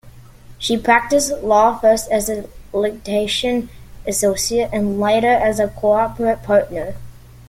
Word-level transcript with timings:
She 0.57 0.77
practised 0.79 1.31
law 1.43 1.77
first 1.77 2.09
as 2.09 2.27
a 2.27 2.45
litigation 2.73 3.69
associate 4.07 4.71
and 4.73 4.99
later 4.99 5.29
as 5.31 5.59
a 5.59 5.67
corporate 5.67 6.41
partner. 6.41 6.95